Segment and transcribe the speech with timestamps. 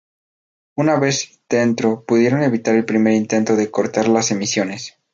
[0.75, 4.97] Una vez dentro pudieron evitar el primer intento de cortar las emisiones.